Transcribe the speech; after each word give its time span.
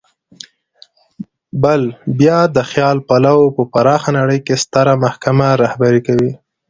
بل 1.63 1.81
بیا 2.19 2.39
د 2.55 2.57
خیال 2.71 2.97
پلو 3.09 3.39
په 3.55 3.63
پراخه 3.71 4.09
نړۍ 4.19 4.39
کې 4.45 4.55
ستره 4.63 4.93
محکمه 5.03 5.47
رهبري 5.63 6.01
کوي. 6.07 6.31